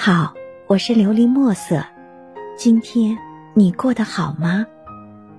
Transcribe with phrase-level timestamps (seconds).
[0.00, 0.32] 好，
[0.68, 1.84] 我是琉璃墨色。
[2.56, 3.18] 今天
[3.52, 4.64] 你过得好吗？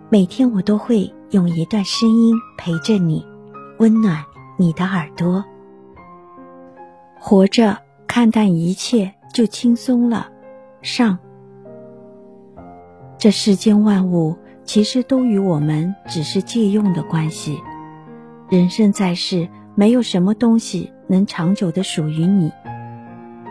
[0.10, 3.26] 每天我都会用一段声音陪着你，
[3.78, 4.22] 温暖
[4.58, 5.46] 你的耳朵。
[7.18, 10.30] 活着，看淡一切就轻松了。
[10.82, 11.18] 上，
[13.18, 17.62] 这世间万物其实都与我们只是借用的关系。
[18.50, 22.52] 人生在世，没有什么东西能长久的属于你。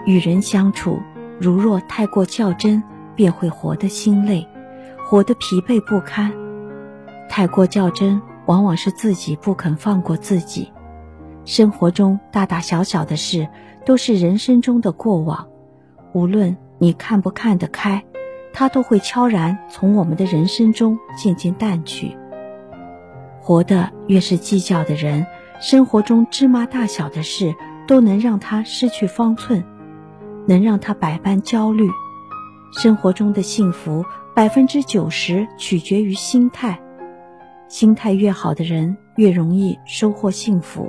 [0.09, 1.03] 与人相处，
[1.39, 2.83] 如若太过较真，
[3.15, 4.49] 便会活得心累，
[5.05, 6.33] 活得疲惫不堪。
[7.29, 10.73] 太过较真，往往是自己不肯放过自己。
[11.45, 13.47] 生活中大大小小的事，
[13.85, 15.47] 都是人生中的过往，
[16.15, 18.03] 无论你看不看得开，
[18.55, 22.17] 它都会悄然从我们的人生中渐渐淡去。
[23.43, 25.27] 活得越是计较的人，
[25.61, 27.55] 生活中芝麻大小的事，
[27.87, 29.63] 都能让他失去方寸。
[30.49, 31.89] 能让他百般焦虑。
[32.73, 34.05] 生活中的幸福，
[34.35, 36.81] 百分之九十取决于心态。
[37.69, 40.89] 心态越好的人，越容易收获幸福。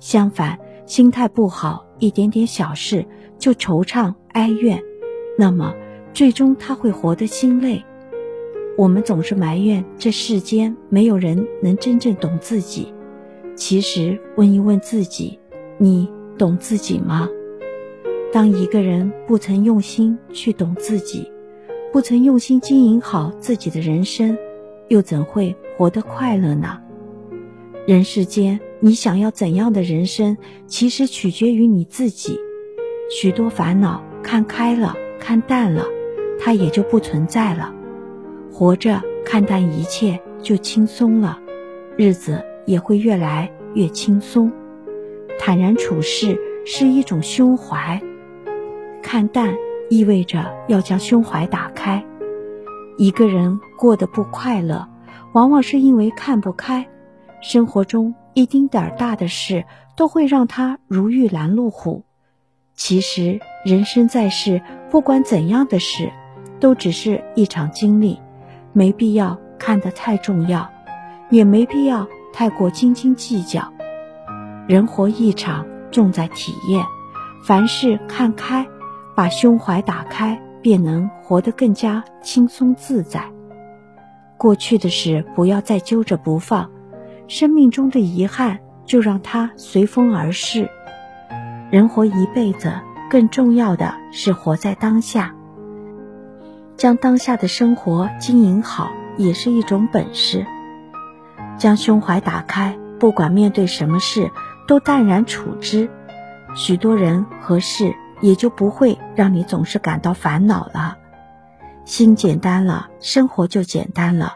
[0.00, 3.06] 相反，心态不好，一点点小事
[3.38, 4.82] 就惆怅哀怨，
[5.38, 5.74] 那么
[6.14, 7.84] 最终他会活得心累。
[8.78, 12.92] 我们总是埋怨这世间没有人能真正懂自己，
[13.54, 15.38] 其实问一问自己，
[15.78, 17.26] 你懂自己吗？
[18.32, 21.30] 当一个人不曾用心去懂自己，
[21.92, 24.36] 不曾用心经营好自己的人生，
[24.88, 26.78] 又怎会活得快乐呢？
[27.86, 32.38] 人世间，你想要怎样的人生，其实取决于你自己。
[33.08, 35.86] 许多烦恼看开了，看淡了，
[36.38, 37.72] 它也就不存在了。
[38.52, 41.38] 活着，看淡一切就轻松了，
[41.96, 44.52] 日子也会越来越轻松。
[45.38, 48.02] 坦然处事是一种胸怀。
[49.06, 49.54] 看淡
[49.88, 52.04] 意味着要将胸怀打开。
[52.98, 54.88] 一个人过得不快乐，
[55.32, 56.88] 往往是因为看不开。
[57.40, 59.64] 生活中一丁点儿大的事，
[59.94, 62.02] 都会让他如遇拦路虎。
[62.74, 66.10] 其实人生在世，不管怎样的事，
[66.58, 68.18] 都只是一场经历，
[68.72, 70.68] 没必要看得太重要，
[71.30, 73.72] 也没必要太过斤斤计较。
[74.66, 76.84] 人活一场，重在体验。
[77.44, 78.66] 凡事看开。
[79.16, 83.24] 把胸怀打开，便能活得更加轻松自在。
[84.36, 86.70] 过去的事不要再揪着不放，
[87.26, 90.68] 生命中的遗憾就让它随风而逝。
[91.70, 92.70] 人活一辈子，
[93.10, 95.34] 更重要的是活在当下。
[96.76, 100.44] 将当下的生活经营好，也是一种本事。
[101.56, 104.30] 将胸怀打开，不管面对什么事，
[104.68, 105.88] 都淡然处之。
[106.54, 107.94] 许多人和事。
[108.20, 110.96] 也就不会让你总是感到烦恼了。
[111.84, 114.34] 心简单了，生活就简单了。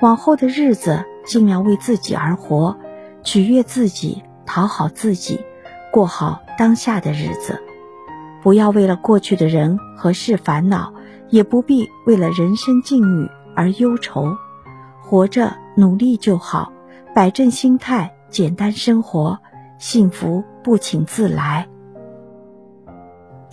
[0.00, 2.76] 往后的日子，尽量为自己而活，
[3.22, 5.40] 取悦自己，讨好自己，
[5.92, 7.60] 过好当下的日子。
[8.42, 10.92] 不要为了过去的人和事烦恼，
[11.30, 14.36] 也不必为了人生境遇而忧愁。
[15.02, 16.72] 活着，努力就好，
[17.14, 19.38] 摆正心态，简单生活，
[19.78, 21.66] 幸福不请自来。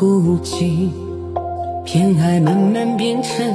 [0.00, 0.88] 孤寂，
[1.84, 3.54] 偏爱慢慢变成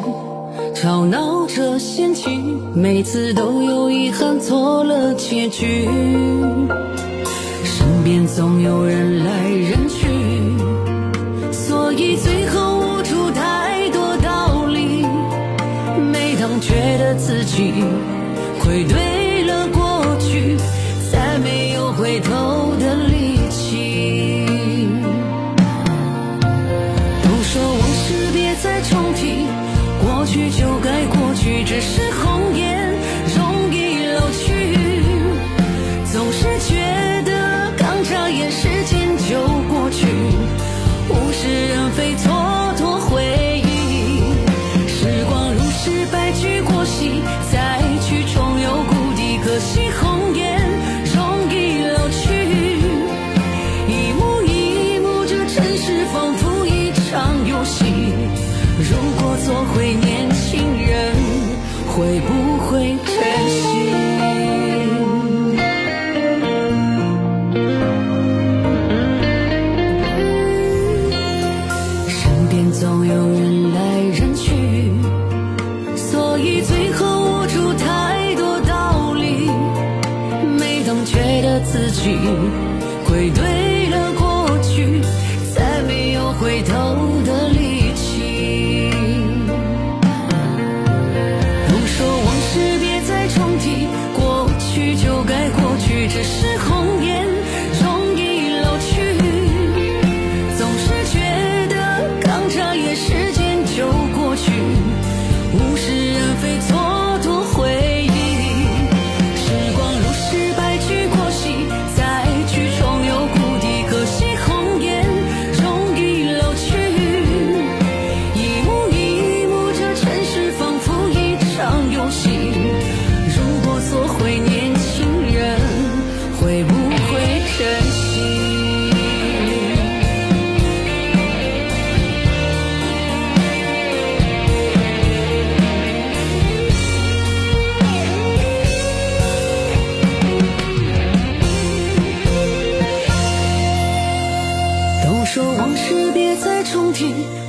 [0.75, 2.29] 吵闹着嫌弃，
[2.75, 5.89] 每次都有遗憾，错了结局。
[7.63, 10.05] 身边总有人来人去，
[11.51, 15.03] 所以最后悟出太多道理。
[16.11, 17.73] 每当觉得自己
[18.61, 19.14] 愧对
[31.75, 32.89] 只是红颜
[33.35, 34.77] 容易老去
[36.05, 40.07] 总是觉得刚眨眼时间就过去
[41.09, 44.21] 物是人非蹉跎回忆。
[44.87, 50.57] 时光如是白驹过隙再去重游故地可惜红颜
[51.13, 52.79] 容易老去。
[53.89, 57.85] 一幕一幕这尘世仿佛一场游戏
[58.79, 61.44] 如果做回年轻人
[61.95, 64.34] 会不会珍惜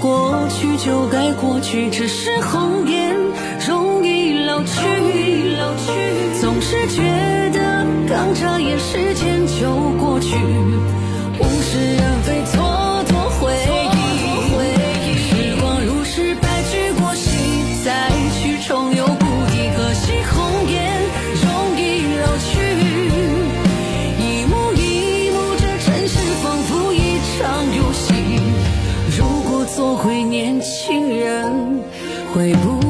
[0.01, 3.15] 过去就该过去，只是红颜
[3.67, 7.03] 容易老去，老去总是觉
[7.53, 12.66] 得刚眨眼时间就过去，物是人非。
[30.07, 31.83] 为年轻人
[32.33, 32.86] 会不